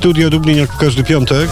[0.00, 1.50] Studio Dublin jak każdy piątek.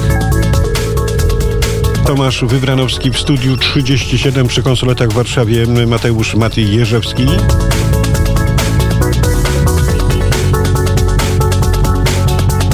[2.07, 5.67] Tomasz Wybranowski w studiu 37 przy konsulatach w Warszawie.
[5.87, 7.27] Mateusz Maty Jerzewski.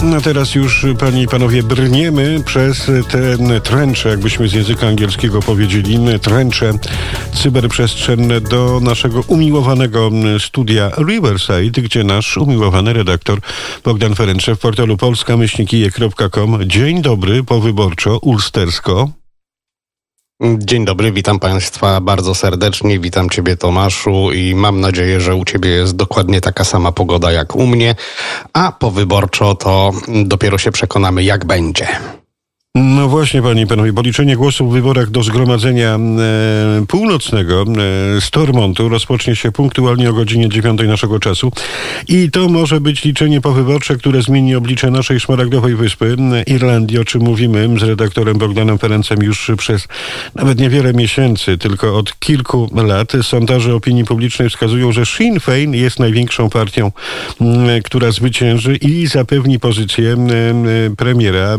[0.05, 5.98] No teraz już, panie i panowie, brniemy przez te tręcze, jakbyśmy z języka angielskiego powiedzieli,
[6.23, 6.73] tręcze
[7.32, 13.40] cyberprzestrzenne do naszego umiłowanego studia Riverside, gdzie nasz umiłowany redaktor
[13.85, 16.58] Bogdan Ferencze w portalu polska-kije.com.
[16.66, 19.24] Dzień dobry, powyborczo, ulstersko.
[20.43, 25.70] Dzień dobry, witam Państwa bardzo serdecznie, witam Ciebie Tomaszu i mam nadzieję, że u Ciebie
[25.70, 27.94] jest dokładnie taka sama pogoda jak u mnie,
[28.52, 29.93] a po wyborczo to
[30.24, 31.86] dopiero się przekonamy jak będzie.
[32.77, 37.64] No właśnie, panie i panowie, policzenie głosów w wyborach do Zgromadzenia e, Północnego
[38.17, 41.53] e, Stormontu rozpocznie się punktualnie o godzinie 9 naszego czasu
[42.09, 47.05] i to może być liczenie powyborcze, które zmieni oblicze naszej szmaragdowej wyspy e, Irlandii, o
[47.05, 49.88] czym mówimy z redaktorem Bogdanem Ferencem już przez
[50.34, 53.12] nawet niewiele miesięcy, tylko od kilku lat.
[53.22, 56.92] Sondaże opinii publicznej wskazują, że Sinn Féin jest największą partią,
[57.41, 61.56] e, która zwycięży i zapewni pozycję e, premiera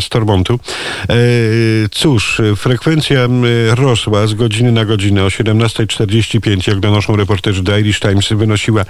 [0.00, 0.58] Stormontu remontu.
[1.08, 1.14] E,
[1.90, 3.28] cóż, frekwencja
[3.70, 8.84] rosła z godziny na godzinę o 17.45, jak donoszą reporterzy The Irish Times, wynosiła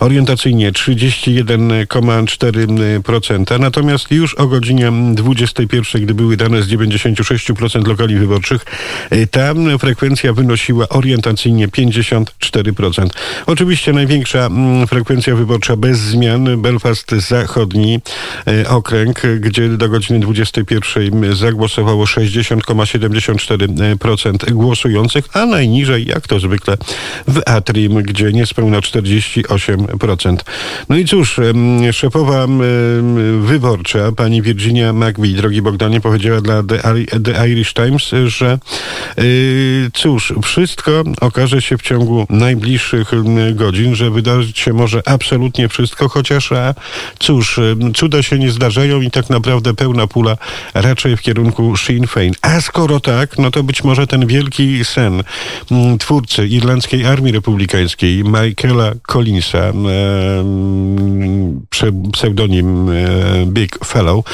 [0.00, 8.64] orientacyjnie 31,4%, natomiast już o godzinie 21, gdy były dane z 96% lokali wyborczych,
[9.10, 13.08] e, tam frekwencja wynosiła orientacyjnie 54%.
[13.46, 14.48] Oczywiście największa
[14.88, 18.00] frekwencja wyborcza bez zmian Belfast Zachodni,
[18.46, 26.76] e, okręg, gdzie do godziny 21 pierwszej zagłosowało 60,74% głosujących, a najniżej, jak to zwykle,
[27.28, 30.36] w Atrim, gdzie niespełna 48%.
[30.88, 31.40] No i cóż,
[31.92, 32.46] szefowa
[33.40, 36.62] wyborcza, pani Virginia McVie, drogi Bogdanie, powiedziała dla
[37.24, 38.58] The Irish Times, że
[39.18, 43.10] y, cóż, wszystko okaże się w ciągu najbliższych
[43.54, 46.74] godzin, że wydarzyć się może absolutnie wszystko, chociaż a
[47.18, 47.60] cóż,
[47.94, 50.36] cuda się nie zdarzają i tak naprawdę pełna pula
[50.80, 52.32] raczej w kierunku Sinn Féin.
[52.42, 55.22] A skoro tak, no to być może ten wielki sen
[55.70, 59.72] mm, twórcy Irlandzkiej Armii Republikańskiej, Michaela Collinsa,
[62.12, 62.92] pseudonim e,
[63.46, 64.24] Big Fellow,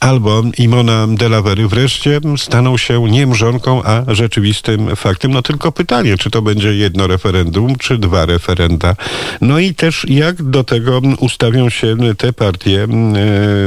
[0.00, 5.30] albo Imona Delavery wreszcie staną się nie mrzonką, a rzeczywistym faktem.
[5.30, 8.96] No tylko pytanie, czy to będzie jedno referendum, czy dwa referenda.
[9.40, 12.86] No i też jak do tego ustawią się te partie e,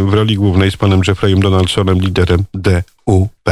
[0.06, 3.44] w roli głównej z panem Jeffreyem Donaldsonem, liderem DUP.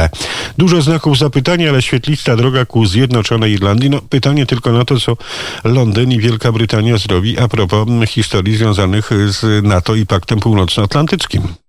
[0.58, 3.90] Dużo znaków zapytania, ale świetlista droga ku Zjednoczonej Irlandii.
[3.90, 5.16] No, pytanie tylko na to, co
[5.64, 11.61] Londyn i Wielka Brytania zrobi a propos historii związanych z NATO i Paktem Północnoatlantyckim.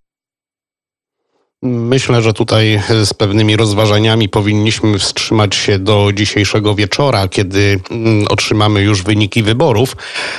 [1.65, 8.81] Myślę, że tutaj z pewnymi rozważaniami powinniśmy wstrzymać się do dzisiejszego wieczora, kiedy mm, otrzymamy
[8.81, 9.95] już wyniki wyborów.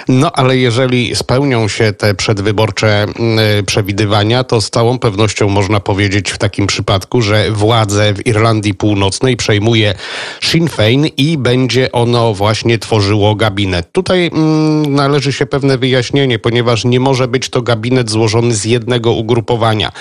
[0.08, 6.30] No ale jeżeli spełnią się te przedwyborcze mm, przewidywania, to z całą pewnością można powiedzieć
[6.30, 9.94] w takim przypadku, że władzę w Irlandii Północnej przejmuje
[10.42, 13.92] Sinn Féin i będzie ono właśnie tworzyło gabinet.
[13.92, 19.12] Tutaj mm, należy się pewne wyjaśnienie, ponieważ nie może być to gabinet złożony z jednego
[19.12, 19.92] ugrupowania.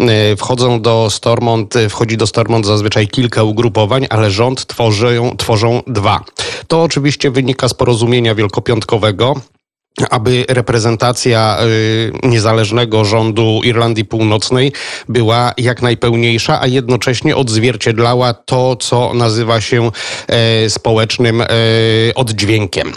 [0.00, 5.36] E, wchodzą wchodzą do Stormont, y, wchodzi do Stormont zazwyczaj kilka ugrupowań, ale rząd tworzą,
[5.36, 6.20] tworzą dwa.
[6.68, 9.34] To oczywiście wynika z porozumienia wielkopiątkowego
[10.10, 14.72] aby reprezentacja y, niezależnego rządu Irlandii Północnej
[15.08, 19.90] była jak najpełniejsza, a jednocześnie odzwierciedlała to, co nazywa się
[20.26, 21.46] e, społecznym e,
[22.14, 22.92] oddźwiękiem.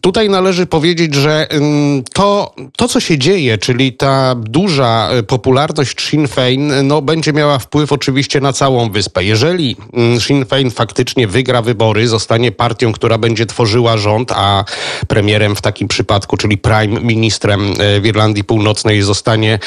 [0.00, 6.00] Tutaj należy powiedzieć, że mm, to, to, co się dzieje, czyli ta duża e, popularność
[6.00, 9.24] Sinn Féin, no, będzie miała wpływ oczywiście na całą wyspę.
[9.24, 14.64] Jeżeli mm, Sinn Féin faktycznie wygra wybory, zostanie partią, która będzie tworzyła rząd, a
[15.08, 19.58] premierem w takim przypadku, czyli prime ministrem e, w Irlandii Północnej zostanie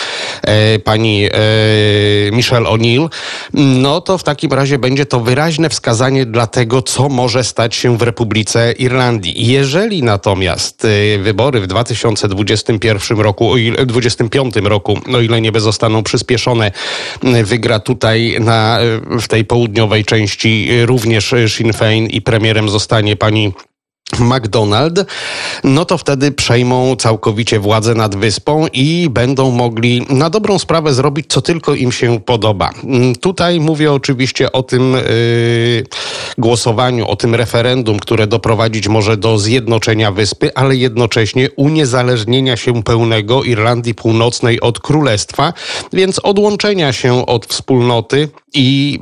[0.42, 1.30] e, pani
[2.32, 3.10] Michelle O'Neill,
[3.54, 7.98] no to w takim razie będzie to wyraźne wskazanie dla tego, co może stać się
[7.98, 9.48] w Republice Irlandii.
[9.48, 10.88] Jeżeli natomiast
[11.20, 16.72] wybory w 2021 roku, o ile, 25 roku, o ile nie zostaną przyspieszone,
[17.44, 18.80] wygra tutaj na,
[19.22, 23.54] w tej południowej części również Sinn Féin i premierem zostanie pani
[24.20, 25.06] McDonald,
[25.64, 31.26] no to wtedy przejmą całkowicie władzę nad wyspą i będą mogli na dobrą sprawę zrobić,
[31.30, 32.70] co tylko im się podoba.
[32.84, 35.84] Mm, tutaj mówię oczywiście o tym yy,
[36.38, 43.44] głosowaniu, o tym referendum, które doprowadzić może do zjednoczenia wyspy, ale jednocześnie uniezależnienia się pełnego
[43.44, 45.54] Irlandii Północnej od Królestwa,
[45.94, 49.00] więc odłączenia się od wspólnoty i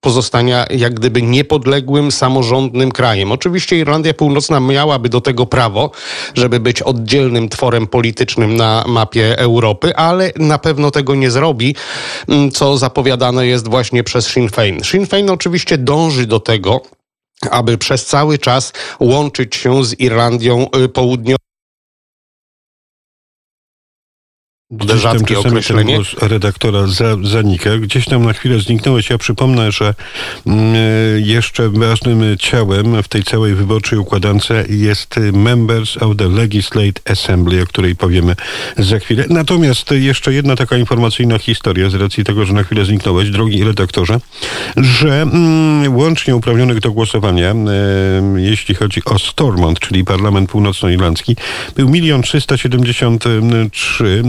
[0.00, 3.32] pozostania jak gdyby niepodległym, samorządnym krajem.
[3.32, 5.90] Oczywiście Irlandia Północna Północna miałaby do tego prawo,
[6.34, 11.74] żeby być oddzielnym tworem politycznym na mapie Europy, ale na pewno tego nie zrobi,
[12.28, 14.84] mm, co zapowiadane jest właśnie przez Sinn Féin.
[14.84, 16.80] Sinn Féin oczywiście dąży do tego,
[17.50, 21.49] aby przez cały czas łączyć się z Irlandią y, Południową.
[24.78, 25.84] Tymczasem określenie.
[25.84, 26.80] Ten głos redaktora
[27.22, 27.78] zanika.
[27.78, 29.10] Gdzieś tam na chwilę zniknąłeś.
[29.10, 29.94] Ja przypomnę, że
[30.46, 30.74] mm,
[31.16, 37.66] jeszcze ważnym ciałem w tej całej wyborczej układance jest Members of the Legislate Assembly, o
[37.66, 38.36] której powiemy
[38.78, 39.24] za chwilę.
[39.28, 44.20] Natomiast jeszcze jedna taka informacyjna historia z racji tego, że na chwilę zniknąłeś, drogi redaktorze,
[44.76, 47.54] że mm, łącznie uprawnionych do głosowania, e,
[48.36, 51.36] jeśli chodzi o Stormont, czyli Parlament Północnoirlandzki,
[51.76, 54.22] był 1 373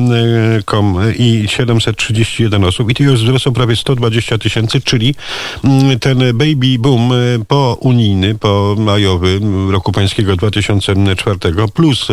[0.66, 5.16] Kom i 731 osób i to już wzrosło prawie 120 tysięcy, czyli
[5.64, 7.16] mm, ten baby boom e,
[7.48, 9.40] po unijny, po majowy
[9.72, 11.40] roku pańskiego 2004
[11.74, 12.08] plus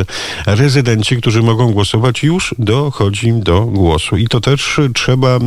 [0.46, 5.38] rezydenci, którzy mogą głosować już dochodzi do głosu i to też trzeba,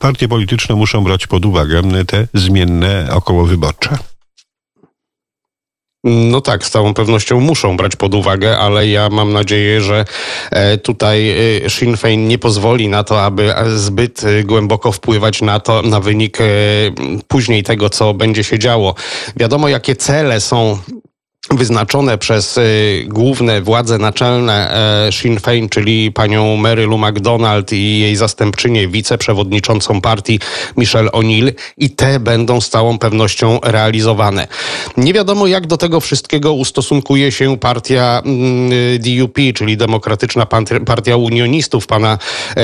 [0.00, 4.11] partie polityczne muszą brać pod uwagę te zmienne około wyborcze.
[6.04, 10.04] No tak, z całą pewnością muszą brać pod uwagę, ale ja mam nadzieję, że
[10.50, 11.30] e, tutaj
[11.64, 16.00] e, Sinn Féin nie pozwoli na to, aby zbyt e, głęboko wpływać na to, na
[16.00, 16.38] wynik
[17.28, 18.94] później tego, co będzie się działo.
[19.36, 20.78] Wiadomo, jakie cele są
[21.50, 24.74] wyznaczone przez y, główne władze naczelne
[25.08, 30.40] y, Sinn Féin, czyli panią Mary Lou MacDonald i jej zastępczynię, wiceprzewodniczącą partii
[30.76, 34.48] Michelle O'Neill i te będą z całą pewnością realizowane.
[34.96, 38.22] Nie wiadomo jak do tego wszystkiego ustosunkuje się partia
[38.94, 40.46] y, DUP, czyli Demokratyczna
[40.86, 42.18] Partia Unionistów pana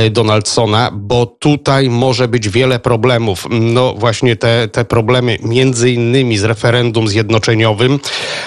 [0.06, 3.46] y, Donaldsona, bo tutaj może być wiele problemów.
[3.50, 7.98] No właśnie te, te problemy między innymi z referendum zjednoczeniowym,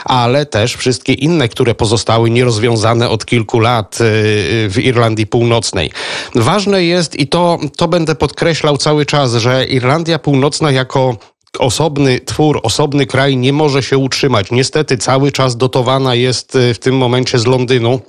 [0.06, 5.28] ale ale też wszystkie inne, które pozostały nierozwiązane od kilku lat y, y, w Irlandii
[5.28, 5.92] Północnej.
[6.36, 11.18] Ważne jest, i to, to będę podkreślał cały czas, że Irlandia Północna jako
[11.60, 14.52] osobny twór, osobny kraj nie może się utrzymać.
[14.52, 18.00] Niestety cały czas dotowana jest y, w tym momencie z Londynu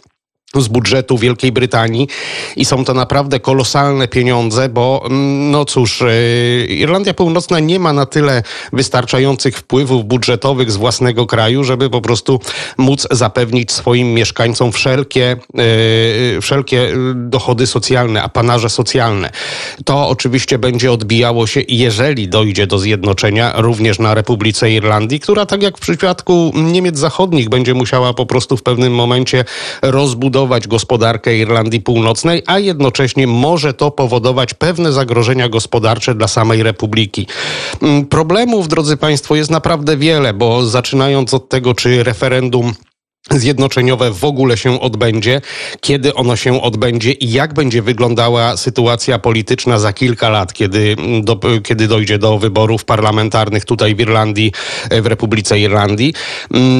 [0.61, 2.09] z budżetu Wielkiej Brytanii
[2.57, 6.07] i są to naprawdę kolosalne pieniądze, bo mm, no cóż, e,
[6.65, 12.41] Irlandia Północna nie ma na tyle wystarczających wpływów budżetowych z własnego kraju, żeby po prostu
[12.79, 15.37] móc zapewnić swoim mieszkańcom wszelkie,
[16.37, 19.31] e, wszelkie dochody socjalne, apanarze socjalne.
[19.85, 25.63] To oczywiście będzie odbijało się, jeżeli dojdzie do zjednoczenia, również na Republice Irlandii, która tak
[25.63, 29.45] jak w przypadku Niemiec Zachodnich będzie musiała po prostu w pewnym momencie
[29.83, 37.27] rozbudować gospodarkę Irlandii Północnej, a jednocześnie może to powodować pewne zagrożenia gospodarcze dla samej Republiki.
[37.83, 42.73] Mm, problemów, drodzy Państwo, jest naprawdę wiele, bo zaczynając od tego, czy referendum
[43.31, 45.41] zjednoczeniowe w ogóle się odbędzie,
[45.81, 51.41] kiedy ono się odbędzie i jak będzie wyglądała sytuacja polityczna za kilka lat, kiedy, do,
[51.65, 54.53] kiedy dojdzie do wyborów parlamentarnych tutaj w Irlandii,
[54.91, 56.15] w Republice Irlandii,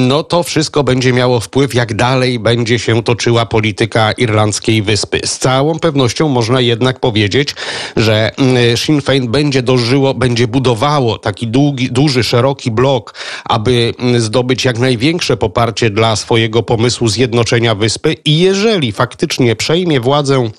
[0.07, 5.19] no to wszystko będzie miało wpływ, jak dalej będzie się toczyła polityka irlandzkiej wyspy.
[5.25, 7.55] Z całą pewnością można jednak powiedzieć,
[7.97, 14.21] że mm, Sinn Féin będzie dożyło, będzie budowało taki długi, duży, szeroki blok, aby mm,
[14.21, 20.49] zdobyć jak największe poparcie dla swojego swojego pomysłu zjednoczenia wyspy i jeżeli faktycznie przejmie władzę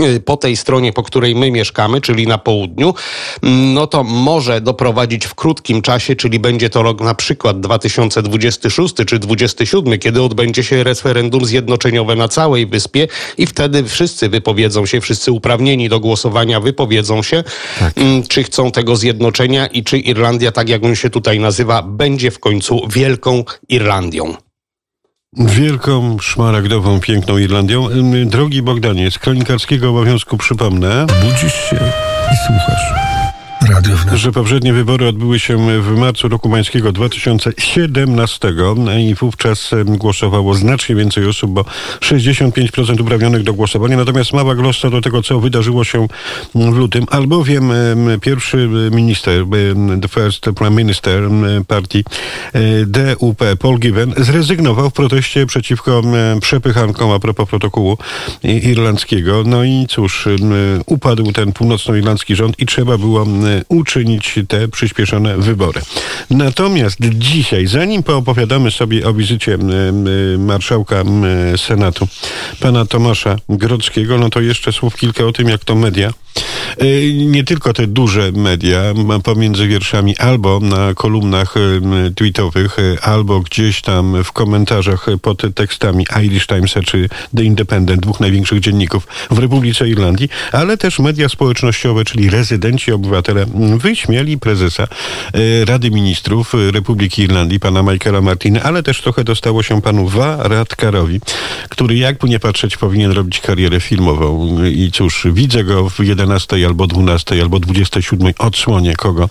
[0.00, 2.94] Y, po tej stronie, po której my mieszkamy, czyli na południu,
[3.42, 9.18] no to może doprowadzić w krótkim czasie, czyli będzie to rok na przykład 2026 czy
[9.18, 13.08] 2027, kiedy odbędzie się referendum zjednoczeniowe na całej wyspie
[13.38, 17.44] i wtedy wszyscy wypowiedzą się, wszyscy uprawnieni do głosowania wypowiedzą się,
[17.78, 17.94] tak.
[18.28, 22.38] czy chcą tego zjednoczenia i czy Irlandia, tak jak on się tutaj nazywa, będzie w
[22.38, 24.45] końcu Wielką Irlandią.
[25.38, 27.88] Wielką, szmaragdową, piękną Irlandią.
[28.26, 31.06] Drogi Bogdanie, z kronikarskiego obowiązku przypomnę.
[31.22, 31.76] Budzisz się
[32.32, 33.15] i słuchasz.
[33.68, 34.14] Radio Wnet.
[34.14, 38.52] że poprzednie wybory odbyły się w marcu roku pańskiego 2017
[38.98, 41.64] i wówczas głosowało znacznie więcej osób, bo
[42.00, 43.96] 65% uprawnionych do głosowania.
[43.96, 46.06] Natomiast mała glosa do tego, co wydarzyło się
[46.54, 49.44] w lutym, albowiem em, pierwszy minister,
[50.02, 51.22] the first prime minister
[51.66, 52.04] partii
[52.52, 56.02] e, DUP, Paul Given, zrezygnował w proteście przeciwko
[56.40, 57.98] przepychankom a propos protokołu
[58.42, 59.42] irlandzkiego.
[59.46, 60.28] No i cóż,
[60.86, 63.26] upadł ten północnoirlandzki rząd i trzeba było
[63.68, 65.80] uczynić te przyspieszone wybory.
[66.30, 69.58] Natomiast dzisiaj, zanim poopowiadamy sobie o wizycie
[70.38, 71.04] marszałka
[71.56, 72.08] Senatu,
[72.60, 76.12] pana Tomasza Grodzkiego, no to jeszcze słów kilka o tym, jak to media
[76.82, 78.82] Y, nie tylko te duże media
[79.24, 81.54] pomiędzy wierszami albo na kolumnach
[82.14, 88.20] tweetowych, y, albo gdzieś tam w komentarzach pod tekstami Irish Timesa czy The Independent, dwóch
[88.20, 94.88] największych dzienników w Republice Irlandii, ale też media społecznościowe, czyli rezydenci, obywatele, m, wyśmieli prezesa
[95.36, 100.08] y, Rady Ministrów y, Republiki Irlandii, pana Michaela Martina, ale też trochę dostało się panu
[100.08, 101.20] Varadkarowi,
[101.68, 104.58] który jakby nie patrzeć powinien robić karierę filmową.
[104.64, 109.28] I cóż, widzę go w 11 albo 12 albo 27 odsłonie kogo,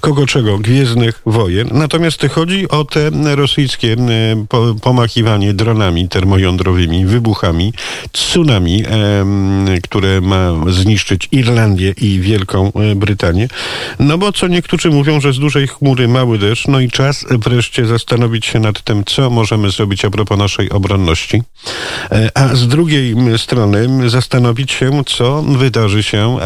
[0.00, 1.68] kogo czego, Gwiezdnych Wojen.
[1.72, 7.72] Natomiast chodzi o te rosyjskie e, po, pomachiwanie dronami termojądrowymi, wybuchami,
[8.12, 8.84] tsunami,
[9.82, 12.96] które ma zniszczyć Irlandię i Wielką e,
[13.98, 17.86] No bo co niektórzy mówią, że z dużej chmury mały deszcz, no i czas wreszcie
[17.86, 21.42] zastanowić się nad tym, co możemy zrobić a propos naszej obronności.
[22.12, 26.38] E, A z drugiej strony zastanowić się, co wydarzy się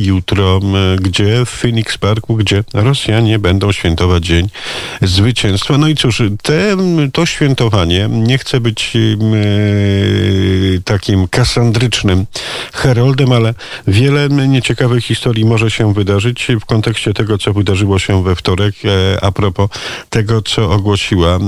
[0.00, 0.60] jutro,
[1.00, 4.48] gdzie w Phoenix Parku, gdzie Rosjanie będą świętować Dzień
[5.02, 5.78] Zwycięstwa.
[5.78, 6.76] No i cóż, te,
[7.12, 8.92] to świętowanie nie chce być
[10.80, 12.26] takim kasandrycznym
[12.72, 13.54] heroldem, ale
[13.86, 19.24] wiele nieciekawych historii może się wydarzyć w kontekście tego, co wydarzyło się we wtorek, e,
[19.24, 19.70] a propos
[20.10, 21.38] tego, co ogłosiła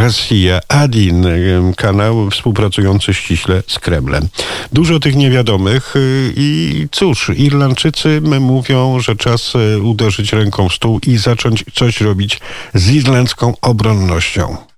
[0.00, 1.30] Rosja Adin, e,
[1.76, 4.28] kanał współpracujący ściśle z Kremlem.
[4.72, 11.00] Dużo tych niewiadomych y, i cóż, Irlandczycy mówią, że czas e, uderzyć ręką w stół
[11.06, 12.40] i zacząć coś robić
[12.74, 14.73] z irlandzką obronnością.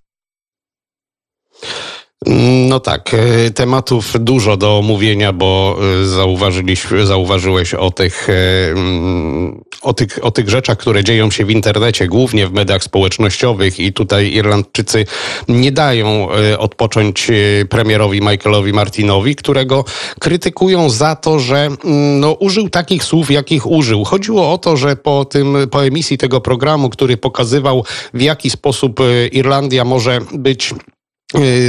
[2.68, 9.64] No tak, e, tematów dużo do omówienia, bo e, zauważyliśmy, zauważyłeś o tych, e, mm,
[9.82, 13.92] o, tych, o tych rzeczach, które dzieją się w internecie, głównie w mediach społecznościowych i
[13.92, 15.04] tutaj Irlandczycy
[15.48, 17.30] nie dają odpocząć
[17.70, 19.84] premierowi Michaelowi Martinowi, którego
[20.20, 24.04] krytykują za to, że mm, no, użył takich słów, jakich użył.
[24.04, 29.00] Chodziło o to, że po tym, po emisji tego programu, który pokazywał w jaki sposób
[29.32, 30.74] Irlandia może być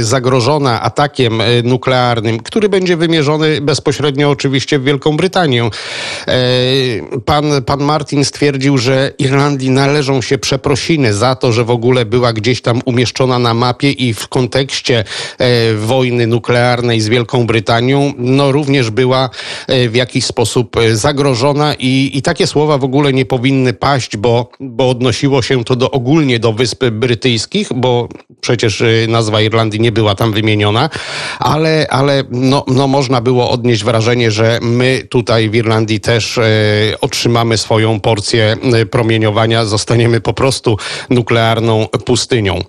[0.00, 5.64] zagrożona atakiem y, nuklearnym, który będzie wymierzony bezpośrednio oczywiście w Wielką Brytanię.
[5.64, 5.70] E,
[7.24, 12.32] Pan, pan Martin stwierdził, że Irlandii należą się przeprosiny za to, że w ogóle była
[12.32, 15.04] gdzieś tam umieszczona na mapie i w kontekście
[15.76, 19.30] wojny nuklearnej z Wielką Brytanią, no również była
[19.88, 24.90] w jakiś sposób zagrożona i, i takie słowa w ogóle nie powinny paść, bo, bo
[24.90, 28.08] odnosiło się to do, ogólnie do Wysp Brytyjskich, bo
[28.40, 30.90] przecież nazwa Irlandii nie była tam wymieniona,
[31.38, 36.42] ale, ale no, no można było odnieść wrażenie, że my tutaj w Irlandii też e,
[37.00, 40.76] otrzymamy swoją porcję e, promieniowania, zostaniemy po prostu
[41.10, 42.62] nuklearną pustynią.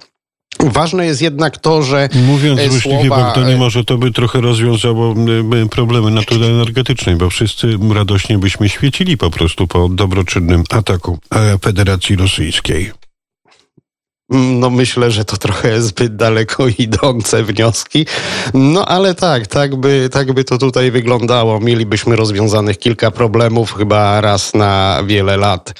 [0.59, 4.41] Ważne jest jednak to, że Mówiąc e, złośliwie, słowa, Bogdanie, e, może to by trochę
[4.41, 5.15] rozwiązało
[5.71, 12.15] problemy natury energetycznej, bo wszyscy radośnie byśmy świecili po prostu po dobroczynnym ataku e, Federacji
[12.15, 12.91] Rosyjskiej.
[14.29, 18.05] No myślę, że to trochę zbyt daleko idące wnioski.
[18.53, 21.59] No ale tak, tak by, tak by to tutaj wyglądało.
[21.59, 25.73] Mielibyśmy rozwiązanych kilka problemów chyba raz na wiele lat.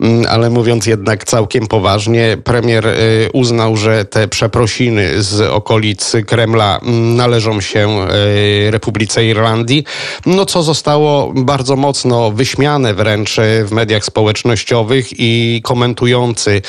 [0.00, 6.78] Mm, Ale mówiąc jednak całkiem poważnie, premier y, uznał, że te przeprosiny z okolic Kremla
[6.82, 8.06] mm, należą się
[8.66, 9.84] y, Republice Irlandii,
[10.26, 16.62] no co zostało bardzo mocno wyśmiane wręcz y, w mediach społecznościowych i komentujący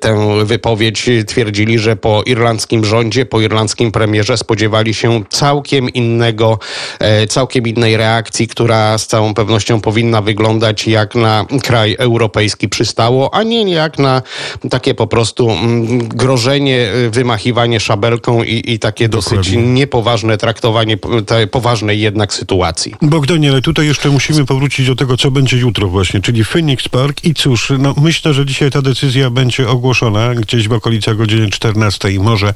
[0.00, 6.58] tę wypowiedź twierdzili, że po irlandzkim rządzie, po irlandzkim premierze spodziewali się całkiem innego,
[6.98, 13.34] e, całkiem innej reakcji, która z całą pewnością powinna wyglądać jak na kraj europejski przystało,
[13.34, 14.22] a nie jak na
[14.70, 19.72] takie po prostu mm, grożenie, e, wymachiwanie szabelką i, i takie dosyć Dokładnie.
[19.72, 20.96] niepoważne traktowanie
[21.26, 22.94] tej poważnej jednak sytuacji.
[23.02, 27.24] Bogdanie, ale tutaj jeszcze musimy powrócić do tego, co będzie jutro właśnie, czyli Phoenix Park
[27.24, 30.33] i cóż, no myślę, że dzisiaj ta decyzja będzie ogłoszona.
[30.34, 32.54] Jutra, gdzieś w okolicach godziny 14, może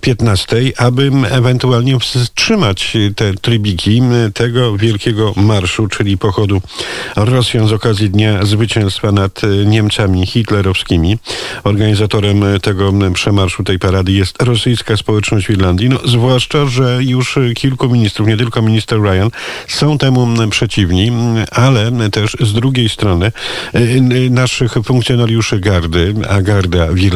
[0.00, 4.02] 15, aby ewentualnie wstrzymać te trybiki
[4.34, 6.62] tego wielkiego marszu, czyli pochodu
[7.16, 11.18] Rosjan z okazji Dnia Zwycięstwa nad Niemcami hitlerowskimi.
[11.64, 17.88] Organizatorem tego przemarszu, tej parady jest rosyjska społeczność w Irlandii, no, zwłaszcza, że już kilku
[17.88, 19.30] ministrów, nie tylko minister Ryan,
[19.68, 21.10] są temu przeciwni,
[21.50, 23.32] ale też z drugiej strony
[23.74, 27.13] y, naszych funkcjonariuszy gardy, a garda w Irlandii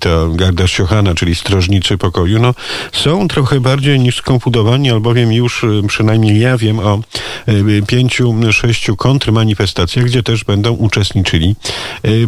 [0.00, 2.54] to garda Siochana, czyli strażnicy pokoju, no,
[2.92, 7.00] są trochę bardziej niż skonfudowani, albowiem już y, przynajmniej ja wiem o
[7.48, 11.56] y, pięciu, sześciu kontrmanifestacjach, gdzie też będą uczestniczyli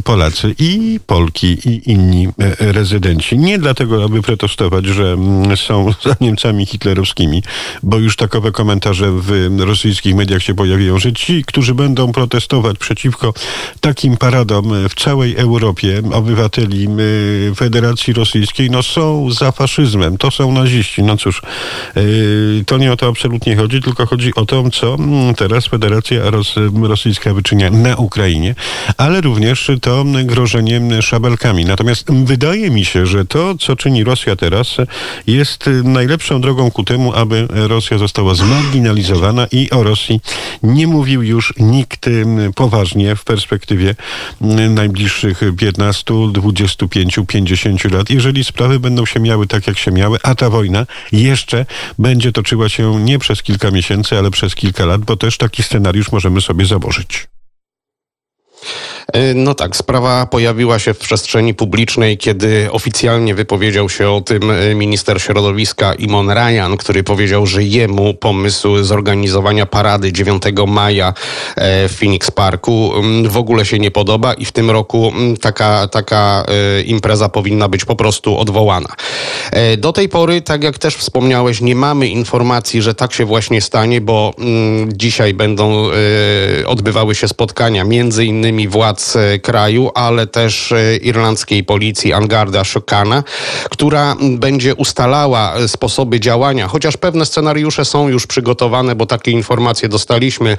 [0.04, 3.38] Polacy i Polki i inni rezydenci.
[3.38, 7.42] Nie dlatego, aby protestować, że mm, są za Niemcami hitlerowskimi,
[7.82, 13.34] bo już takowe komentarze w rosyjskich mediach się pojawiają, że ci, którzy będą protestować przeciwko
[13.80, 17.10] takim paradom w całej Europie, obywateli y,
[17.57, 21.02] Federacji Rosyjskiej, no są za faszyzmem, to są naziści.
[21.02, 21.43] No cóż,
[21.97, 26.23] y, to nie o to absolutnie chodzi, tylko chodzi o to, co mm, teraz Federacja
[26.83, 28.55] Rosyjska wyczynia na Ukrainie,
[28.97, 31.64] ale również to grożenie szabelkami.
[31.64, 34.76] Natomiast wydaje mi się, że to, co czyni Rosja teraz,
[35.26, 40.21] jest najlepszą drogą ku temu, aby Rosja została zmarginalizowana i o Rosji
[40.62, 42.07] nie mówił już nikt
[42.55, 43.95] poważnie w perspektywie
[44.71, 48.11] najbliższych 15, 25, 50 lat.
[48.11, 51.66] Jeżeli sprawy będą się miały tak, jak się miały, a ta wojna jeszcze
[51.99, 56.12] będzie toczyła się nie przez kilka miesięcy, ale przez kilka lat, bo też taki scenariusz
[56.12, 57.26] możemy sobie założyć.
[59.12, 64.50] E, no tak, sprawa pojawiła się w przestrzeni publicznej, kiedy oficjalnie wypowiedział się o tym
[64.50, 71.14] e, minister środowiska Imon Ryan, który powiedział, że jemu pomysł zorganizowania parady 9 maja
[71.57, 75.37] e, w Phoenix Parku mm, w ogóle się nie podoba i w tym roku mm,
[75.37, 76.45] taka, taka
[76.85, 78.88] impreza powinna być po prostu odwołana.
[79.79, 84.00] Do tej pory, tak jak też wspomniałeś, nie mamy informacji, że tak się właśnie stanie,
[84.00, 85.90] bo mm, dzisiaj będą
[86.67, 92.64] odbywały się spotkania między innymi władz władz e, kraju, ale też e, irlandzkiej policji Angarda
[92.64, 93.25] Szokana,
[93.71, 99.88] która będzie ustalała e, sposoby działania, chociaż pewne scenariusze są już przygotowane, bo takie informacje
[99.88, 100.57] dostaliśmy,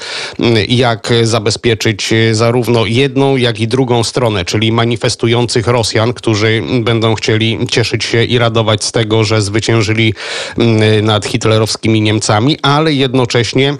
[0.67, 8.03] jak zabezpieczyć zarówno jedną, jak i drugą stronę, czyli manifestujących Rosjan, którzy będą chcieli cieszyć
[8.03, 10.13] się i radować z tego, że zwyciężyli
[11.01, 13.77] nad hitlerowskimi Niemcami, ale jednocześnie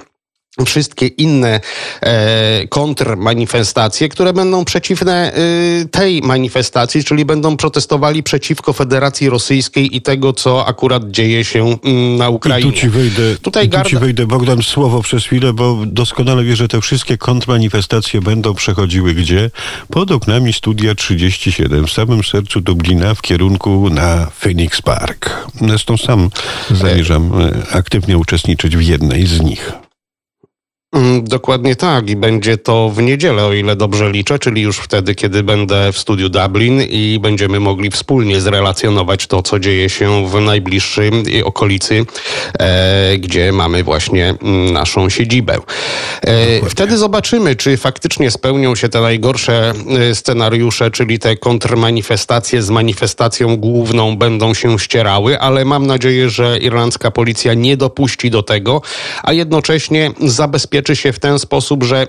[0.66, 1.60] wszystkie inne
[2.02, 10.02] e, kontrmanifestacje, które będą przeciwne e, tej manifestacji, czyli będą protestowali przeciwko Federacji Rosyjskiej i
[10.02, 12.70] tego, co akurat dzieje się mm, na Ukrainie.
[12.70, 16.58] I tu ci wejdę, Tutaj tu ci wejdę Bogdan, słowo przez chwilę, bo doskonale wiesz,
[16.58, 19.50] że te wszystkie kontrmanifestacje będą przechodziły gdzie?
[19.90, 25.48] Pod oknami Studia 37, w samym sercu Dublina, w kierunku na Phoenix Park.
[25.62, 26.30] Zresztą sam
[26.72, 29.81] zamierzam e, aktywnie uczestniczyć w jednej z nich.
[30.96, 35.16] Mm, dokładnie tak i będzie to w niedzielę, o ile dobrze liczę, czyli już wtedy,
[35.16, 40.42] kiedy będę w studiu Dublin i będziemy mogli wspólnie zrelacjonować to, co dzieje się w
[40.42, 41.12] najbliższej
[41.44, 42.06] okolicy,
[42.60, 45.58] e, gdzie mamy właśnie mm, naszą siedzibę.
[46.22, 49.74] E, wtedy zobaczymy, czy faktycznie spełnią się te najgorsze
[50.10, 56.58] e, scenariusze, czyli te kontrmanifestacje z manifestacją główną będą się ścierały, ale mam nadzieję, że
[56.58, 58.82] irlandzka policja nie dopuści do tego,
[59.24, 62.08] a jednocześnie zabezpieczy zabezpieczy się w ten sposób, że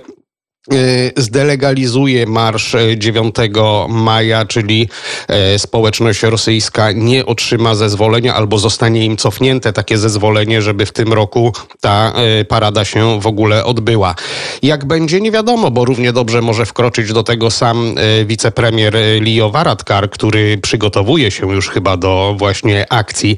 [1.17, 3.49] zdelegalizuje marsz 9 y,
[3.89, 4.89] maja, czyli
[5.55, 11.13] y, społeczność rosyjska nie otrzyma zezwolenia albo zostanie im cofnięte takie zezwolenie, żeby w tym
[11.13, 12.13] roku ta
[12.47, 14.15] parada się w ogóle odbyła.
[14.61, 17.95] Jak będzie, nie wiadomo, bo równie dobrze może wkroczyć do tego sam
[18.25, 23.37] wicepremier Lio Varadkar, który przygotowuje się już chyba do właśnie akcji,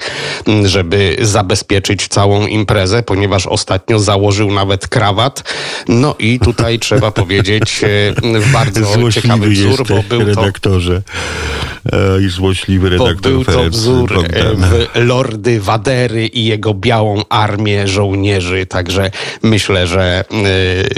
[0.63, 5.43] żeby zabezpieczyć całą imprezę, ponieważ ostatnio założył nawet krawat.
[5.87, 11.01] No i tutaj trzeba powiedzieć, e, bardzo ciekawy wzór, bo był redaktorze.
[11.01, 12.19] to...
[12.19, 17.87] I złośliwy redaktor bo był to wzór e, w Lordy Wadery i jego białą armię
[17.87, 19.11] żołnierzy, także
[19.43, 20.25] myślę, że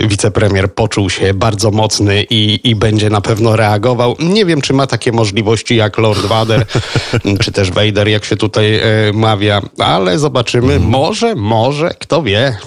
[0.02, 4.16] e, wicepremier poczuł się bardzo mocny i, i będzie na pewno reagował.
[4.20, 6.66] Nie wiem, czy ma takie możliwości jak Lord Wader,
[7.44, 8.82] czy też Vader, jak się tutaj
[9.14, 10.74] mawia, ale zobaczymy.
[10.74, 10.92] Mhm.
[10.92, 12.58] Może, może, kto wie.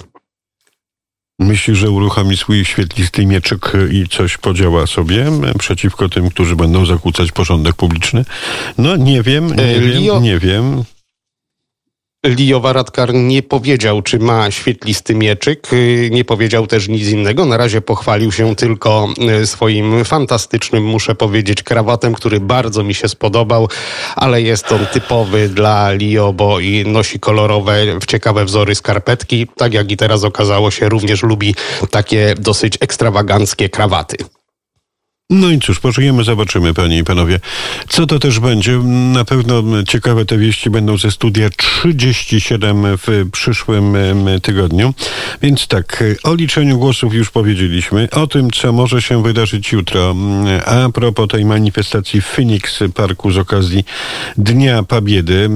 [1.41, 5.25] Myśli, że uruchomi swój świetlisty mieczek i coś podziała sobie
[5.59, 8.25] przeciwko tym, którzy będą zakłócać porządek publiczny?
[8.77, 10.83] No nie wiem, nie e, wiem, nie wiem.
[12.25, 17.45] Lio Varadkar nie powiedział, czy ma świetlisty mieczyk, y, nie powiedział też nic innego.
[17.45, 19.07] Na razie pochwalił się tylko
[19.41, 23.69] y, swoim fantastycznym, muszę powiedzieć, krawatem, który bardzo mi się spodobał,
[24.15, 29.47] ale jest on typowy dla Lio, bo i nosi kolorowe, ciekawe wzory skarpetki.
[29.57, 31.55] Tak jak i teraz okazało się, również lubi
[31.91, 34.17] takie dosyć ekstrawaganckie krawaty.
[35.31, 37.39] No i cóż, pożyjemy, zobaczymy, panie i panowie.
[37.89, 38.77] Co to też będzie?
[39.13, 43.95] Na pewno ciekawe te wieści będą ze studia 37 w przyszłym
[44.41, 44.93] tygodniu.
[45.41, 48.07] Więc tak, o liczeniu głosów już powiedzieliśmy.
[48.11, 50.15] O tym, co może się wydarzyć jutro.
[50.65, 53.85] A propos tej manifestacji w Phoenix Parku z okazji
[54.37, 55.49] Dnia Pabiedy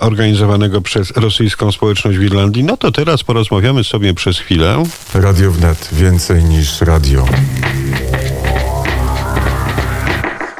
[0.00, 2.64] organizowanego przez rosyjską społeczność w Irlandii.
[2.64, 4.84] No to teraz porozmawiamy sobie przez chwilę.
[5.14, 7.26] Radio wnet więcej niż radio.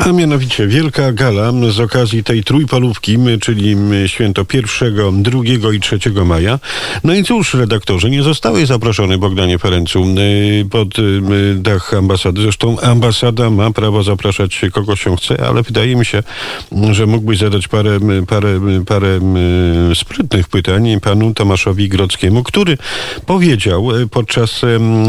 [0.04, 6.58] A mianowicie wielka gala z okazji tej trójpolówki, czyli święto 1, 2 i 3 maja.
[7.04, 11.20] No i cóż, redaktorze, nie zostały zaproszone Bogdanie Ferencu y, pod y,
[11.56, 12.42] dach ambasady.
[12.42, 16.22] Zresztą ambasada ma prawo zapraszać kogo się chce, ale wydaje mi się,
[16.90, 19.20] że mógłbyś zadać parę, parę, parę
[19.94, 22.78] sprytnych pytań panu Tomaszowi Grockiemu, który
[23.26, 24.60] powiedział y, podczas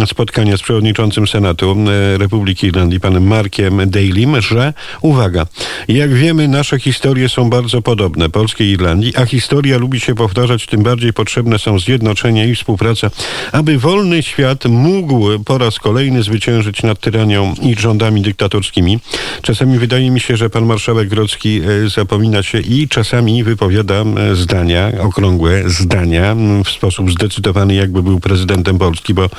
[0.05, 1.75] spotkania z przewodniczącym Senatu
[2.17, 5.45] Republiki Irlandii, panem Markiem Dalym, że Uwaga,
[5.87, 10.65] jak wiemy, nasze historie są bardzo podobne, polskiej i Irlandii, a historia lubi się powtarzać,
[10.65, 13.11] tym bardziej potrzebne są zjednoczenie i współpraca,
[13.51, 18.99] aby wolny świat mógł po raz kolejny zwyciężyć nad tyranią i rządami dyktatorskimi.
[19.41, 24.91] Czasami wydaje mi się, że pan marszałek Grodzki e, zapomina się i czasami wypowiada zdania,
[24.99, 29.29] okrągłe zdania w sposób zdecydowany, jakby był prezydentem Polski, bo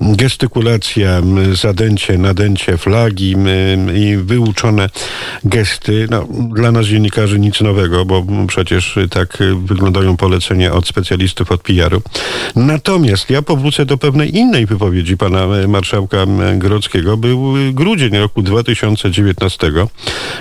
[0.00, 3.34] gestykulacja, zadęcie, nadęcie flagi
[3.94, 4.85] i wyuczone
[5.44, 6.06] gesty.
[6.10, 12.02] No, dla nas dziennikarzy nic nowego, bo przecież tak wyglądają polecenia od specjalistów od PR-u.
[12.56, 17.16] Natomiast ja powrócę do pewnej innej wypowiedzi pana marszałka Grodzkiego.
[17.16, 19.72] Był grudzień roku 2019